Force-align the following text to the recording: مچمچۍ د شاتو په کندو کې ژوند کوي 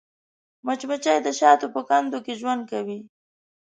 مچمچۍ 0.65 1.17
د 1.23 1.27
شاتو 1.39 1.67
په 1.73 1.81
کندو 1.89 2.17
کې 2.25 2.33
ژوند 2.39 2.61
کوي 2.71 2.99